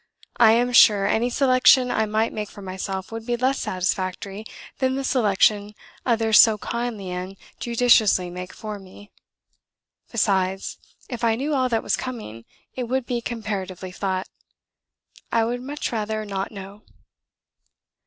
I 0.39 0.53
am 0.53 0.71
sure 0.73 1.05
any 1.05 1.29
selection 1.29 1.91
I 1.91 2.07
might 2.07 2.33
make 2.33 2.49
for 2.49 2.63
myself 2.63 3.11
would 3.11 3.23
be 3.23 3.37
less 3.37 3.59
satisfactory 3.59 4.45
than 4.79 4.95
the 4.95 5.03
selection 5.03 5.75
others 6.07 6.39
so 6.39 6.57
kindly 6.57 7.11
and 7.11 7.37
judiciously 7.59 8.31
make 8.31 8.51
for 8.51 8.79
me; 8.79 9.11
besides, 10.11 10.79
if 11.07 11.23
I 11.23 11.35
knew 11.35 11.53
all 11.53 11.69
that 11.69 11.83
was 11.83 11.95
coming, 11.97 12.45
it 12.73 12.85
would 12.85 13.05
be 13.05 13.21
comparatively 13.21 13.91
flat. 13.91 14.27
I 15.31 15.45
would 15.45 15.61
much 15.61 15.91
rather 15.91 16.25
not 16.25 16.51
know. 16.51 16.81